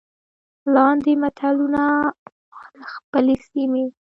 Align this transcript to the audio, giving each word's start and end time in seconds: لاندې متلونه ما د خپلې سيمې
لاندې 0.73 1.13
متلونه 1.21 1.83
ما 2.53 2.63
د 2.77 2.79
خپلې 2.93 3.35
سيمې 3.49 3.85